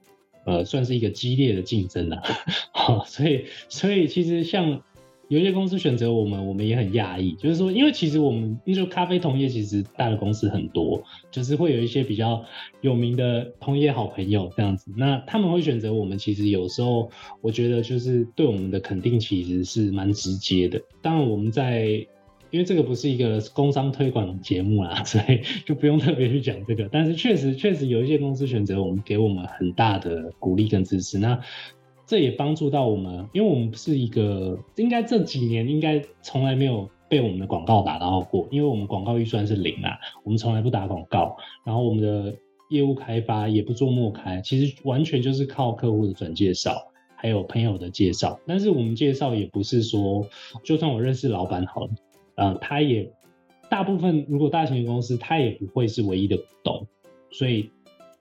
[0.46, 2.22] 呃算是一个激烈的竞争了，
[2.70, 4.80] 好，所以所以其实像。
[5.34, 7.32] 有些公司选择我们，我们也很讶异。
[7.32, 12.44] 就是说，因为其实我们就咖啡同业，其实大的公司很多，就是会有一些比较
[12.82, 14.92] 有名的同业好朋友这样子。
[14.96, 20.80] 那他们会选择我们，其实有时候我觉得就是对我们的肯定，其实是蛮直接的。
[21.02, 22.06] 当然，我们在
[22.50, 26.88] 因为这个不是一个工商推广节目啦， 所以就不用特别去讲这个。
[26.92, 31.18] 但是确实，确实有一些公司选择我们，给我们很大的鼓励跟支持。
[31.18, 31.40] 那
[32.06, 42.36] 这也帮助到我们，因为我们是一个，应该这几年应该从来没有被我们的广告打到过，因为我们广告预算是零啊，我们从来不打广告，然后我们的
[42.68, 46.76] 业务开发也不做默开，其实完全就是靠客户的转介绍，
[47.16, 48.38] 还有朋友的介绍。
[48.46, 50.26] 但是我们介绍也不是说，
[50.62, 51.90] 就算我认识老板好了，
[52.36, 53.10] 呃，他也
[53.70, 56.86] 大部分如果大型的公司，他也不会是唯一的股东，
[57.30, 57.70] 所以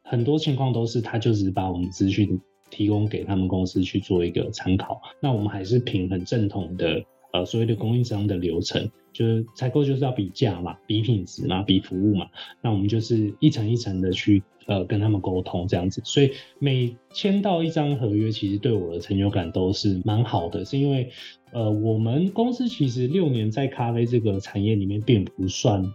[0.04, 2.40] 很多情况都是他就只是把我们资讯。
[2.74, 12.26] 提供给他们公司去做一个参考，那我们还是凭很正统的呃所谓的供应商的流程，就是采购就是要比价嘛，比品质嘛，比服务嘛，
[12.64, 21.12] 那我们就是一层一层的去呃跟他们沟通这样子，所以每签到一张合约，其实对我的成就感都是蛮好的，是因为
[21.52, 25.94] 呃我们公司其实六年在咖啡这个产业里面并不算。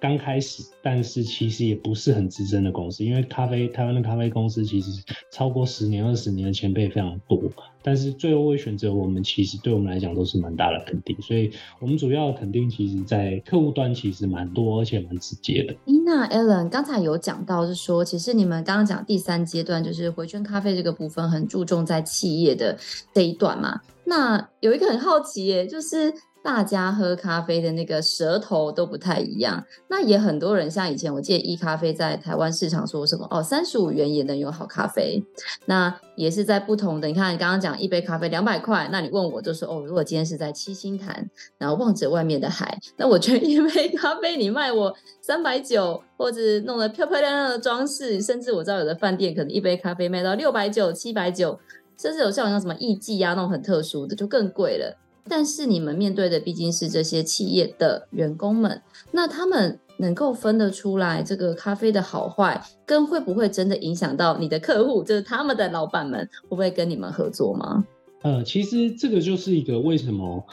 [0.00, 7.42] 刚开始，但是其实也不是很资深的公司，因为咖啡台湾的咖啡公司其实超过十年、二十年的前辈非常多，
[7.82, 15.74] 但是最后会选择我们，其实对我们来讲都是蛮大的肯定，所以我们主要肯定其实在客户端其实蛮多，而且蛮直接的。
[16.04, 22.76] 那 Alan 刚才有讲到是说，其实你们刚刚讲第三阶段就是回圈咖啡这个部分很注重在企业的
[23.12, 26.12] 这一段嘛，那有一个很好奇耶，就是。
[26.40, 35.22] 大家喝咖啡的那个舌头都不太一样，那也很多人像以前我记得一咖啡在台湾市场说什么哦，三十五元也能有好咖啡，
[35.66, 41.28] 那也是在不同的，你看你刚刚讲一杯咖啡两百块，那你问我就说哦，如果今天是在七星潭，
[41.58, 51.58] 然后望着外面的海，那我觉得一杯 咖啡你卖我三百九，或者弄得漂漂亮亮的装饰，甚至我知道有的饭店可能一杯咖啡卖到六百九、七百九，
[51.98, 54.96] 甚至有像像什么艺妓啊那种很特殊的就更贵了。
[55.28, 67.84] 但是你们面对的毕竟是这些企业的员工们，那他们能够分得出来这个咖啡的好坏，跟会不会真的影响到你的客户，就是他们的老板们会不会跟你们合作吗？
[68.22, 70.44] 呃，其实这个就是一个为什么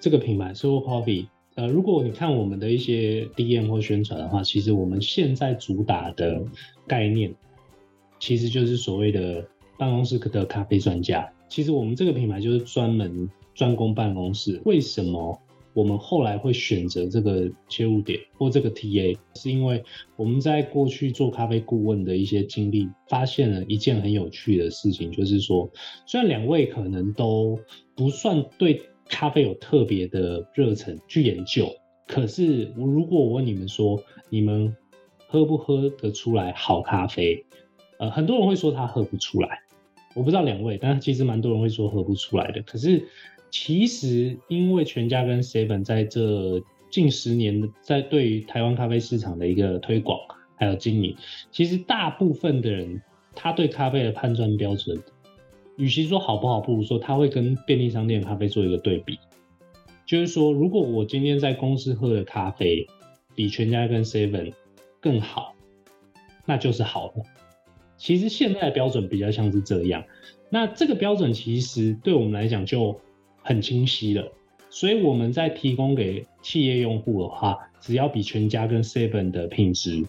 [0.00, 6.42] 这个品牌 SOHO COFFEE，呃，如果你看我们的一些 DM 或宣传的话，其实我们现在主打的
[6.86, 7.34] 概念，
[8.20, 9.44] 其实就是所谓的
[9.78, 11.28] 办公室的咖啡专家。
[11.48, 13.28] 其实我们这个品牌就是专门。
[13.54, 15.36] 专攻办公室，为什么
[15.78, 19.16] 我们后来会选择这个切入点或这个 TA？
[19.36, 19.84] 是因为
[20.16, 25.70] 我们在过去做咖啡顾问的一些经历，发现了一件很有趣的事情，就是说，
[26.04, 27.60] 虽然两位可能都
[27.94, 31.72] 不算对咖啡有特别的热忱去研究，
[32.08, 34.74] 可是如果我问你们说，你们
[35.28, 37.46] 喝不喝得出来好咖啡？
[38.00, 39.60] 呃，很多人会说他喝不出来，
[40.16, 43.06] 我不知道两位，但其实蛮多人会说喝不出来的，可是。
[43.50, 50.18] 其实，因为全家跟 Seven 在这近十年的在对于台湾咖啡市场的一个推广
[50.54, 51.16] 还有经营，
[51.50, 53.02] 其实大部分的人
[53.34, 55.02] 他对咖啡的判断标准，
[55.76, 59.18] 与其说好不好，不如说他会跟便利商店咖啡做一个对比，
[60.04, 62.86] 就是说，如果我今天在公司喝的咖啡
[63.34, 64.52] 比全家跟 Seven
[65.00, 65.54] 更好，
[66.44, 67.22] 那就是好的。
[67.96, 70.04] 其实现在的标准比较像是这样，
[70.50, 73.00] 那这个标准其实对我们来讲就。
[73.48, 74.30] 很清晰的，
[74.68, 80.04] 所以我们在提供给企业用户的话，只要比全家跟 Seven 的品质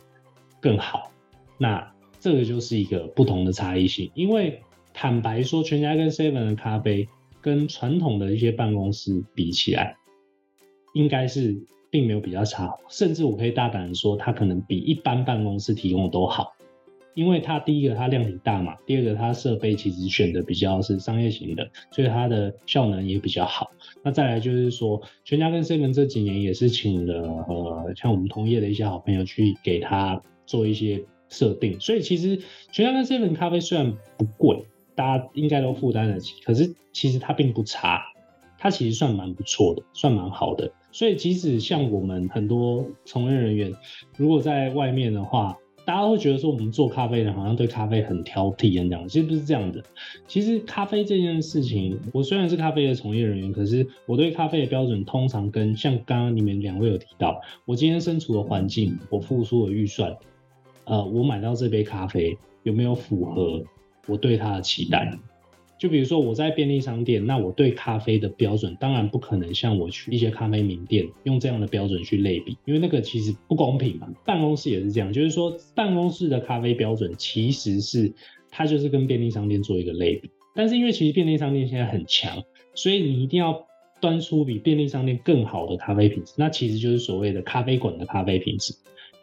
[0.60, 1.10] 更好，
[1.58, 4.12] 那这个就是一个不同的差异性。
[4.14, 4.62] 因为
[4.94, 7.08] 坦白说，全家跟 Seven 的咖啡
[7.40, 9.96] 跟传统的一些办公室比起来，
[10.94, 16.52] 应该是并没有比较差，甚至我可以大胆的说，它可能比一般办公室提供的都好。
[17.20, 23.72] 因为它第一个它量体大嘛，第二个它设备其实选的比较是商业型的，所以它的效能也比较好。
[24.02, 32.40] 那再来就是说，全家跟 Seven 这几年也是请了呃像我们同业的一些好朋友去给他做一些设定，所以其实
[32.72, 34.64] 全家跟 Seven 咖啡虽然不贵，
[34.96, 38.02] 大家应该都负担得起，可是其实它并不差，
[38.58, 40.72] 它其实算蛮不错的，算蛮好的。
[40.94, 43.74] 所以即使像我们很多从业人员，
[44.16, 45.58] 如果在外面的话，
[45.90, 49.84] 大家会觉得说我们做咖啡的好像对咖啡很挑剔这样，其实不是这样的。
[50.28, 60.16] 其实咖啡这件事情，我虽然是咖啡的从业人员，可是我对咖啡的标准通常跟像刚刚你们两位有提到，我今天身处的环境，我付出的预算，
[60.84, 63.64] 呃，我买到这杯咖啡有没有符合
[64.06, 65.18] 我对它的期待？
[65.80, 74.10] 就比如说我在便利商店，那我对咖啡的标准当然不可能像我去一些咖啡名店用这样的标准去类比，因为那个其实不公平嘛。
[74.26, 78.14] 办公室也是这样，就是说办公室的咖啡标准其实是
[78.52, 82.44] 它就是跟便利商店做一个类比，但是因为其实便利商店现在很强，
[82.76, 83.66] 所以你一定要
[84.02, 88.74] 端出比便利商店更好的咖啡品质，那其实就是所谓的咖啡馆的咖啡品质。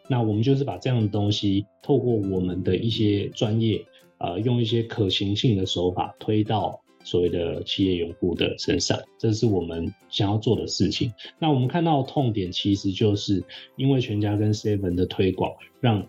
[0.09, 3.85] 那我们就是把这样的东西透过我们的一些专业。
[4.19, 11.13] 呃，用一些可行性的手法推到所谓的企业用户的身上，这是我们想要做的事情。
[11.39, 13.43] 那我们看到的痛点，其实就是
[13.75, 16.07] 因为全家跟 Seven 的推广，让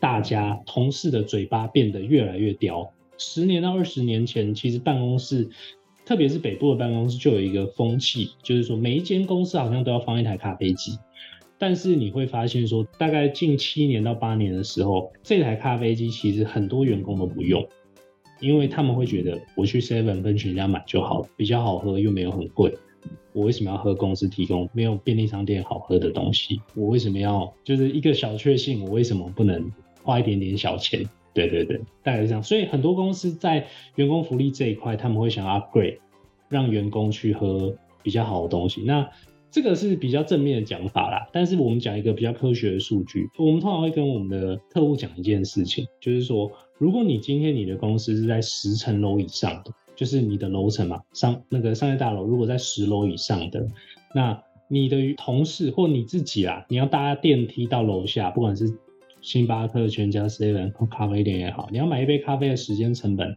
[0.00, 2.90] 大家同事的嘴巴变得越来越刁。
[3.18, 5.50] 十年到二十年前，其实办公室，
[6.06, 10.92] 特别是北部的办公室，就有一个风气，就是说每一间公司好像都要放一台咖啡机。
[11.60, 17.68] 但是你会发现说，大概近七年到八年的时候，这台咖啡机其实很多员工都不用，
[18.40, 22.74] 因为他们会觉得我去 Seven 跟全家买就好，比较好喝又没有很贵。
[23.34, 26.60] 我为什么要喝公司提供没有便利商店好喝的东西？
[26.74, 28.82] 我为什么要就是一个小确幸？
[28.82, 29.70] 我为什么不能
[30.02, 31.06] 花一点点小钱？
[31.34, 32.42] 对对对，大概是这样。
[32.42, 35.98] 所以很多公司在员工福利这一块，他们会想 upgrade，
[36.48, 38.82] 让员工去喝比较好的东西。
[38.82, 39.08] 那
[39.50, 53.66] 这个是比较正面的讲法啦，但是我们讲一个比较科学的数据，我们通常会跟我们的客户讲一件事情，就是说，如果你今天你的公司是在十层楼以上的，就是你的楼层嘛，商那个商业大楼如果在十楼以上的，
[54.14, 58.72] 那你的同事或你自己啊，你要搭电梯到楼下，不管是
[59.20, 63.36] 星巴克、全家、seven 咖啡店也好，你要买一杯咖啡的时间成本，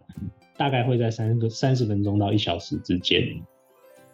[0.58, 3.24] 大概会在三个三十分钟到一小时之间。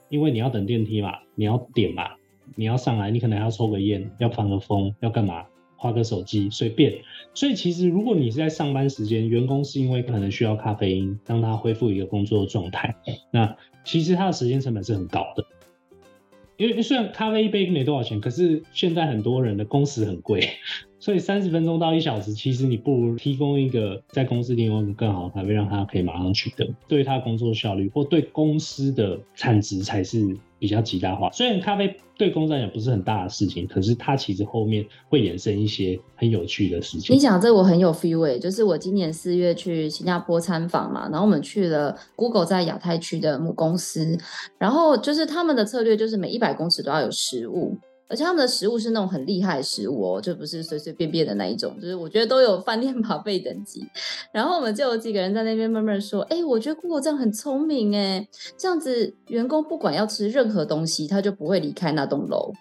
[0.09, 2.11] 因为你要等电梯嘛，你要点嘛，
[2.55, 5.45] 你要上来，你可能要抽个烟，要放个风，要干嘛？
[5.77, 6.93] 滑个手机，随便。
[7.33, 12.95] 所以其实如果你是在上班时间，员工是因为可能需要咖啡因，让他恢复一个工作的状态，
[13.31, 15.45] 那其实他的时间成本是很高的。
[16.57, 20.49] 因为虽然咖啡一杯没多少钱，可是现在很多人的工时很贵。
[20.99, 31.29] 所以三十分钟到一小时，其实你不如提供一个在公司提供一个更好的咖啡，让他可以马上取得，对他工作效率或对公司的产值才是比较极大化。
[31.31, 37.15] 虽然咖啡对公司来讲不是很大的事情，可是它其实后面会衍生一些很有趣的事情。
[37.15, 44.17] 你讲这我很有 feel 欸，就是我今年四月去新加坡参访嘛，然后我们去了 Google 在亚太区的母公司，
[44.57, 47.77] 然后就是他们的策略就是每一百公尺都要有食物。
[48.09, 53.87] 而且他们的食物是那种很厉害的食物哦，就不是随随便便的那一种，就是我觉得都有饭店宝贝等级。
[54.31, 62.51] 然后我们就有几个人在那边慢慢说：“哎，我觉得 Google 这样很聪明哎，这样子员工不管要吃任何东西，他就不会离开那栋楼，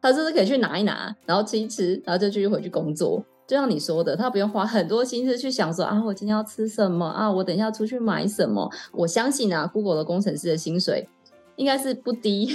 [0.00, 3.24] 他就是可以去拿一拿，然后吃一吃，然后就继续回去工作。
[3.48, 8.70] 就像你说的，他不用花很多心思去想说啊，我今天要吃什么啊，我等一下出去买什么。
[8.92, 11.08] 我相信啊，Google 的工程师的薪水。”
[11.56, 12.54] 应该是不低，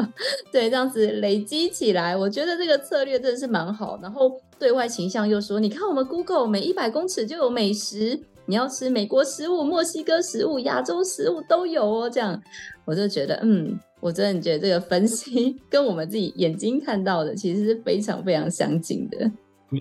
[0.52, 3.98] 对，这样子累积起来，我觉得这个策略真的是蛮好。
[4.02, 12.10] 然后对外形象又说，你看我们 Google 每一百公尺就有美食，你要吃美国食物、墨西哥食物、亚洲食物都有哦。
[12.10, 12.40] 这样
[12.84, 19.30] 我就觉得，嗯，我真的觉得这个分析 跟我们自己眼睛看到的其实是非常非常相近的。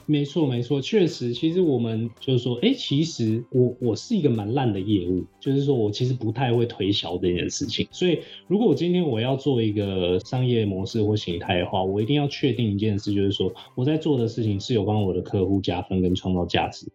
[0.06, 7.86] 没错没错，确实，其实我们就是说，哎，其实我我是一个蛮烂的业务，就是说我其实不太会推销这件事情。
[7.92, 16.88] 所以，如果我今天我要做一个商业模式或形态的话，我一定要确定一件事，就是说我在做的事情是有帮我的客户加分跟创造价值。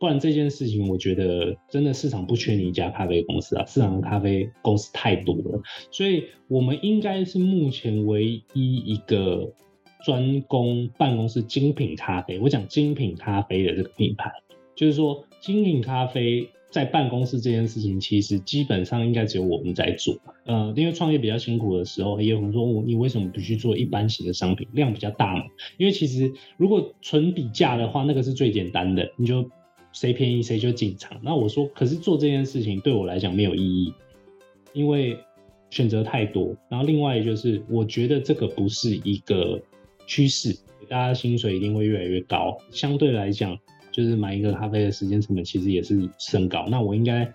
[0.00, 5.62] 不然这件事情，我觉得真的市场不缺你一家咖啡公司啊，市场的咖啡公司太多了。
[5.92, 9.52] 所以，我们应该是目前唯一一个。
[10.02, 14.30] 专攻办公室精品咖啡，我讲精品咖啡的这个品牌，
[14.74, 20.16] 就是说精品咖啡在办公室这件事情，其实基本上应该只有我们在做。
[20.44, 25.42] 呃，因为创业比较辛苦的时候，也有人说，你为什么不去做一般型的商品，量比较大嘛？
[25.78, 29.50] 因为其实如果纯比价的话，那个是最简单的，你就
[29.92, 31.20] 谁便宜谁就进场。
[31.22, 33.92] 那我说，可是做这件事情对我来讲没有意义，
[34.72, 35.18] 因为
[35.70, 36.56] 选择太多。
[36.68, 39.60] 然后另外就是，我觉得这个不是一个
[40.10, 40.52] 趋势。
[40.88, 43.56] 大家薪水一定会越来越高，相对来讲，
[43.92, 46.66] 就是买一个咖啡的时间成本其实也是升高。
[46.68, 47.32] 那我应该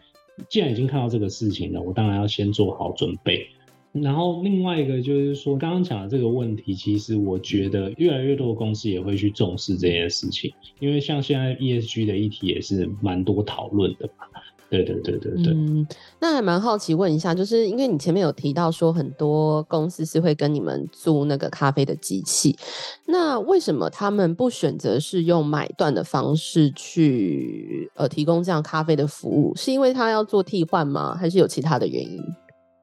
[0.49, 3.47] 既然已经看到这个事情了，我当然要先做好准备。
[3.93, 10.51] 然后另外一个就是说，刚刚讲的这个问题，其实我觉得越来越多的公司也会去重视这件事情，
[10.82, 14.26] 因为像现在 ESG 的议题也是蛮多讨论的嘛。
[14.70, 15.88] 对对对对对，嗯，
[16.20, 22.57] 那还蛮好奇问一下，就是因为你前面有提到说很多公司是会跟你们租那个咖啡的机器，
[23.05, 29.55] 那为什么他们不选择是用买断的方式去呃提供这样咖啡的服务？
[29.55, 31.16] 是因为他要做替换吗？
[31.16, 32.20] 还是有其他的原因？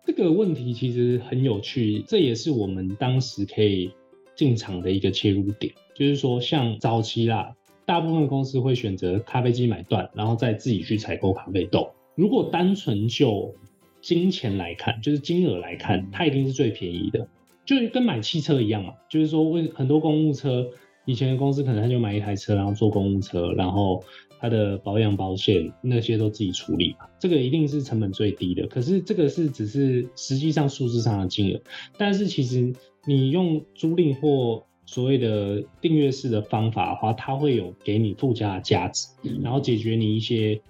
[0.06, 3.90] 这个问题其实很有趣，这也是我们当时可以
[4.36, 7.52] 进场的一个切入点，就是说像早期啦。
[7.92, 11.90] 大部分公司会选择咖啡机买断，然后再自己去采购咖啡豆。
[12.14, 13.54] 如果单纯就
[14.00, 17.28] 金钱来看，就是金额来看，它一定是最便宜的，
[17.66, 18.94] 就跟买汽车一样嘛。
[19.10, 20.70] 就是说，为很多公务车，
[21.04, 24.02] 以前的公司可能他就买一台车，然后坐公务车，然后
[24.40, 28.66] 它的保养保险那些都自己处理嘛，这个一定是成本最低的。
[28.68, 31.60] 可是这个是只是实际上数字上的金额，
[31.98, 32.72] 但是其实
[33.04, 39.08] 你用租赁或所谓的订阅式的方法的话，它会有给你附加的价值，
[39.42, 40.60] 然后解决你一些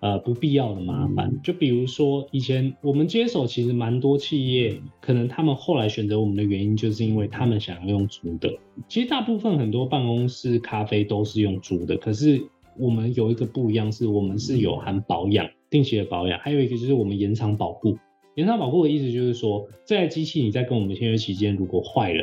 [0.00, 1.40] 呃不必要的麻烦。
[1.42, 8.54] 就比如说，以前我们接手，其实蛮多企业，可能他们后来选择我们的原因，就是因为他们想要用租的。
[8.86, 12.38] 其实大部分很多办公室咖啡都是用租的，可是
[12.78, 17.96] 我们有一个不一样，是我们是有含保养、定期的保养，还有一个就是我们延长保护。
[18.34, 22.22] 延长保护的意思就是说，这台机器你在跟我们签约期间如果坏了。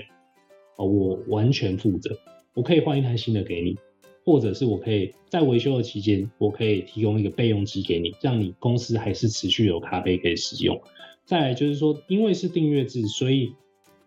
[0.77, 2.17] 哦我完全负责，
[2.53, 3.77] 我可以换一台新的给你，
[4.23, 10.79] 或者是我可以在维修的期间，我可以提供一个备用机给你，让你公司还是持续有咖啡可以使用。
[11.25, 13.53] 再来就是说，因为是订阅制，所以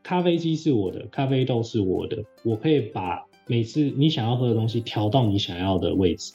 [0.02, 6.32] 咖啡机是我的，咖啡豆是我的，我可以把每次你想要喝的东西调到你想要的位置。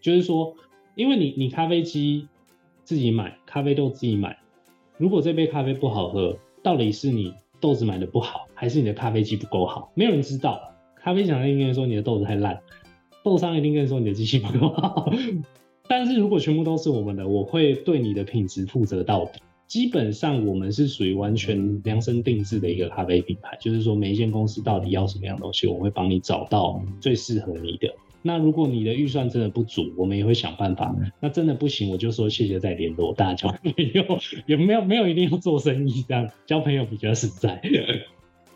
[0.00, 0.54] 就是说，
[0.94, 2.28] 因为你你咖啡机
[2.84, 4.38] 自己买，咖啡豆自己买，
[4.96, 9.92] 如果这杯咖啡不好喝，到底是你豆子买的不好，还是你的咖啡机不够好？
[9.94, 10.74] 没有人知道。
[10.96, 12.58] 咖啡厂一定跟你说你的豆子太烂，
[13.22, 15.12] 豆商一定跟你说你的机器不够好。
[15.88, 19.40] 但是如果全部都是我们的，我会对你的品质负责到底。
[19.68, 27.94] 基本上我们是属于完全量身定制的一个咖啡品牌，就是说每一间公司到底要什么样的东西，我会帮你找到最适合你的。
[28.22, 30.94] 那如果你的预算真的不足，我们也会想办法。
[31.20, 37.62] 那真的不行，我就说谢谢再联络，大家交 朋友也没有没有一定要做生意，这样交朋友比较实在。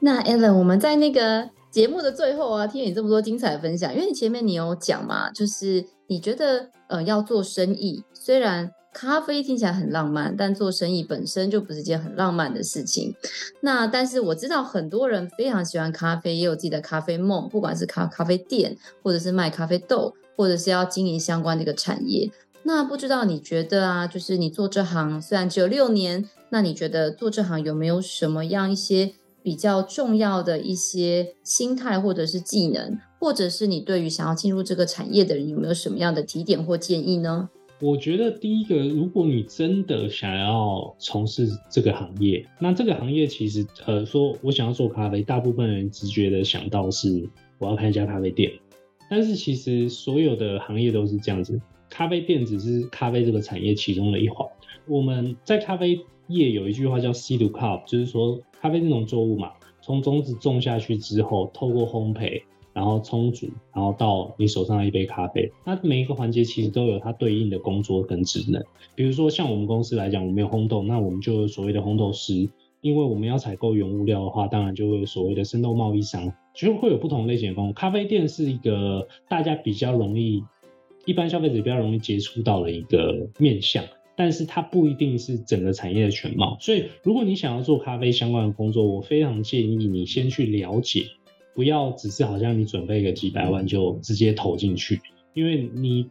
[0.05, 8.71] 那 Alan，我们在那个节目的最后啊，听你这么多精彩的分享，因为你前面你有讲嘛，就是你觉得呃要做生意，虽然。
[8.95, 13.15] 咖啡听起来很浪漫，但做生意本身就不是件很浪漫的事情。
[13.63, 22.31] 那但是我知道很多人非常喜欢咖啡，也有自己的咖啡梦，不管是咖咖啡店，或者是卖咖啡豆，或者是要经营相关的一个产业。
[22.65, 37.51] 那不知道你觉得啊，就是你做这行虽然只有六年，那你觉得做这行有没有什么样一些比较重要的一些心态，或者是技能，或者是你对于想要进入这个产业的人有没有什么样的提点或建议呢？
[37.81, 47.29] 我觉得第一个，如果你真的想要从事这个行业，那这个行业其实，呃，说我想要做咖啡，大部分人直觉的想到是
[47.59, 48.53] 我要开一家咖啡店。
[49.11, 54.49] 但是其实所有的行业都是这样子，咖啡店只是咖啡这个产业其中的一环。
[54.87, 62.43] 我们在咖啡业有一句话叫 “seed cup”，就是说咖啡这种作物嘛，从种子种下去之后，透过烘焙。
[62.75, 68.65] 然后冲煮，然后到你手上的一杯咖啡，那每一个环节其实都有它对应的工作跟职能。
[68.95, 72.49] 比如说像我们公司来讲，我们有烘豆，那我们就有所谓的烘豆师。
[72.81, 77.75] 因为我们要采购原物料的话，当然就会有所谓的生豆贸易商，就会有不同类型的工作。
[77.75, 80.43] 咖啡店是一个大家比较容易，
[81.05, 83.85] 一般消费者比较容易接触到的一个面向，
[84.17, 86.57] 但是它不一定是整个产业的全貌。
[86.61, 91.07] 所以如果你想要做咖啡相关的工作，我非常建议你先去了解。
[91.55, 95.03] 不要只是好像你准备个几百万就直接投进去，
[95.35, 96.09] 因为你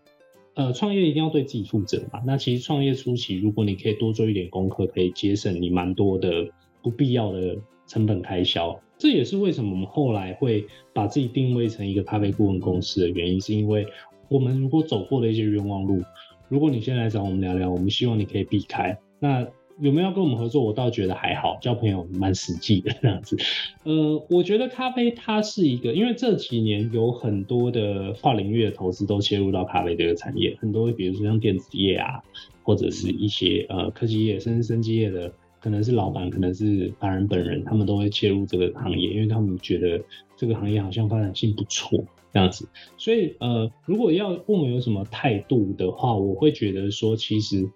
[0.53, 2.21] 呃创业一定要对自己负责嘛。
[2.27, 6.51] 那其实创业初期，如果你可以多做一点功课，可以节省你蛮多的
[6.83, 8.79] 不必要的成本开销。
[8.99, 13.87] 这也是为什么我们后来会把自己定位成一个咖啡顾问公司的原因，是因为
[14.29, 16.03] 我们如果走过的一些冤枉路，
[16.51, 18.99] 如果你先来找我们聊聊，我们希望你可以避开。
[19.19, 19.47] 那
[19.79, 20.61] 有没有要跟我们合作？
[20.61, 23.37] 我倒觉得还好，交朋友蛮实际的这样子。
[23.85, 32.21] 呃，我觉得咖啡它是一个，因为这几年有很多的跨领域的投资都切入到咖啡这个产业，很多比如说像电子业啊，
[32.63, 35.31] 或者是一些呃科技业，甚至生技业的，
[35.61, 40.03] 可能是老板，可能是法人本人，他们都会切入这个行业，因为他们觉得
[40.35, 42.03] 这个行业好像发展性不错
[42.33, 42.67] 这样子。
[42.97, 47.69] 所以呃，如果要问我有什么态度的话，我会觉得说，其实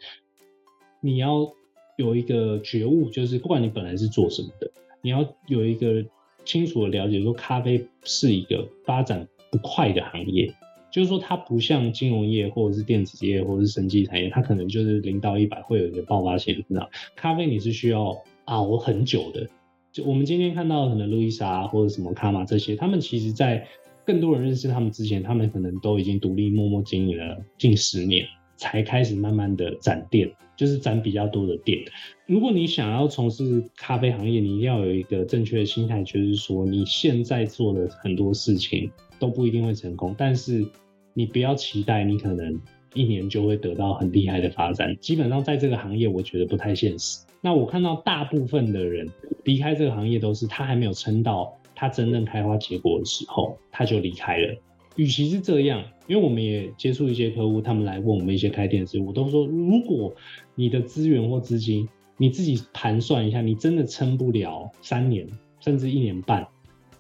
[1.02, 1.54] 你要。
[1.98, 4.70] 有一个觉悟，就是不管你本来是做什么的，
[5.02, 6.04] 你要有一个
[6.44, 10.54] 清楚的了解，说咖啡是一个发展不快的行业，
[10.92, 16.90] 就是说它不像金融业或者是电子业或者是生技产业，它可能就是零到一百会有一个爆发性的增长。
[17.16, 19.48] 咖啡你是需要熬很久的，
[19.94, 23.70] 就我们今天看到可能路易莎或者什么卡玛这些，他们其实在
[24.06, 28.26] 更多人认识他们之前，他们可能都已经独立默默经营了近十年。
[28.58, 31.78] 才开始慢慢的展店，就是展比较多的店。
[32.26, 38.90] 如果你想要从事咖啡行业，你一定要有一个正确的心态，就是说你现在做的很多事情
[39.20, 40.66] 都不一定会成功，但是
[41.14, 42.58] 你不要期待你可能
[42.94, 44.96] 一年就会得到很厉害的发展。
[45.02, 47.26] 基本上在这个行业，我觉得不太现实。
[47.42, 49.06] 那我看到大部分的人
[49.44, 54.56] 离开这个行业，都是他还没有撑到他真正开花结果的时候，他就离开了。
[54.96, 60.16] 与其是这样，因为我们也接触一些客户，他们来问我们一些开店的事，我都说，如果
[60.56, 65.28] 你的资源或资金，你自己盘算一下，你真的撑不了三年
[65.60, 66.48] 甚至一年半，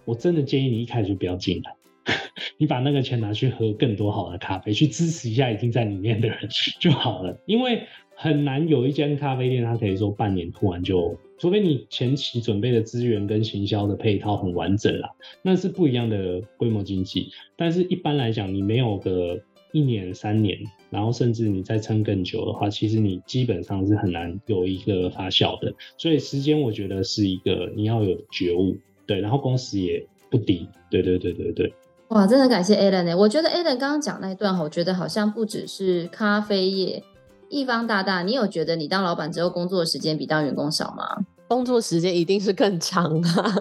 [0.04, 1.74] 我真的建议你一开始就不要进来，
[2.60, 6.38] 你把那个钱拿去喝更多好的咖啡，去支持一下已经在里面的人
[6.82, 7.88] 就好了，因为。
[8.16, 15.10] 很难有一间咖啡店，它可以说半年突然就，除非你前期准备的资源跟行销的配套很完整啦，
[15.42, 17.30] 那是不一样的规模经济。
[17.58, 19.40] 但是一般来讲，你没有个
[19.74, 20.58] 一年、三年，
[20.90, 25.74] 然后甚至你再撑更久的话，其实你基本上是很难有一个发酵的。
[25.98, 31.74] 所以时间，我觉得是一个你要有觉悟，对，然后工时也不低，对对对对对。
[32.10, 37.04] 哇，真的感谢 Alan 呢，我觉得 Alan 刚刚讲那一段，我觉得好像不只是咖啡业。
[37.50, 41.26] 一方大大，你有觉得你当老板之后工作的时间比当员工少吗？
[41.48, 43.46] 工作时间一定是更长啊！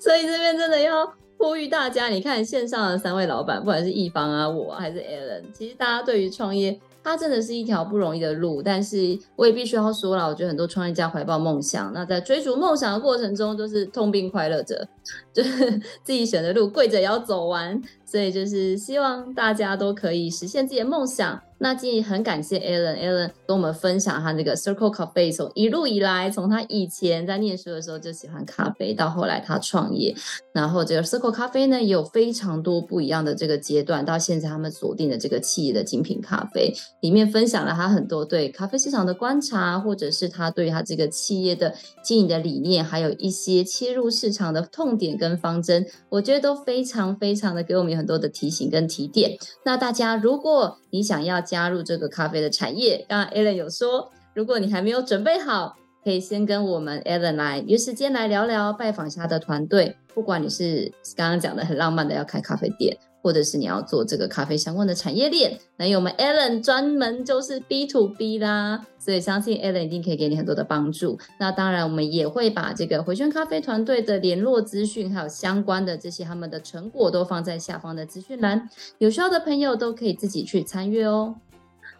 [0.00, 6.80] 所以这边真的要呼吁大家，你看线上的三位老板，不管是一方啊，我还是 Alan，其实大家对于创业。
[7.00, 14.86] 它真的是一条不容易的路，但是我也必须要说了，我觉得很多创业家怀抱梦想，那在追逐梦想的过程中都是痛并快乐着，
[15.32, 15.70] 就是
[16.02, 17.80] 自己选的路跪着也要走完，
[18.10, 21.42] 所以就是希望大家都可以实现自己的梦想。
[21.60, 30.14] 那今天很感谢 Alan，Alan 跟我们分享他那个 Circle Cafe 从一路以来，从他以前在念书的时候就喜欢咖啡，到后来他创业，
[30.52, 49.36] 然后这个 Circle Cafe 呢也有非常多不一样的这个阶段，到现在他们锁定的这个企业的精品咖啡，里面分享了他很多对咖啡市场的观察，或者是他对他这个企业的经营的理念，还有一些切入市场的痛点跟方针，我觉得都非常非常的给我们很多的提醒跟提点。
[49.64, 59.96] 那大家如果你想要加入这个咖啡的产业，刚刚 Alan 有说，如果你还没有准备好，可以先跟我们 Alan 来约时间来聊聊，拜访下他的团队。
[60.14, 71.18] 不管你是刚刚讲的很浪漫的要开咖啡店，或者是你要做这个咖啡相关的产业链，那有我们 Alan 专门就是 B to B 啦，所以相信 Alan 一定可以给你很多的帮助。
[71.38, 81.34] 那当然，我们也会把这个回旋咖啡团队的联络资讯，还有相关的这些他们的成果都放在下方的资讯栏，有需要的朋友都可以自己去参阅哦。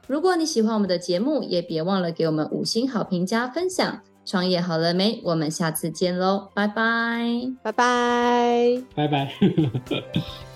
[0.07, 4.01] 如果你喜欢我们的节目，也别忘了给我们五星好评加分享。
[4.25, 5.23] 创业好了没？
[5.25, 10.48] 我们下次见喽，拜拜，拜拜，拜拜。